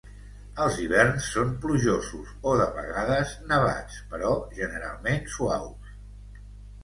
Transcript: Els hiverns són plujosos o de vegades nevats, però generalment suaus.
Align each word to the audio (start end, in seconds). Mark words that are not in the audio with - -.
Els 0.63 0.77
hiverns 0.83 1.25
són 1.33 1.49
plujosos 1.65 2.31
o 2.51 2.53
de 2.61 2.65
vegades 2.77 3.35
nevats, 3.51 3.99
però 4.15 4.31
generalment 4.61 5.21
suaus. 5.35 5.93